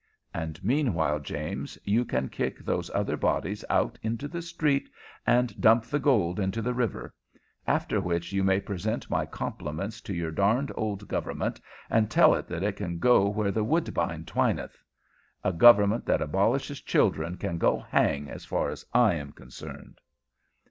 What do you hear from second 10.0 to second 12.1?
to your darned old government, and